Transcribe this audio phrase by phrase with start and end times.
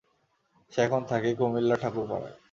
[0.73, 2.37] সে এখন থাকে কুমিল্লার ঠাকুরপাড়ায়।